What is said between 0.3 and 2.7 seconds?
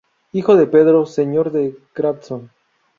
Hijo de Pedro, señor de Grandson.